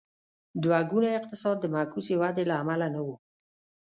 [0.63, 3.07] دوه ګونی اقتصاد د معکوسې ودې له امله نه و.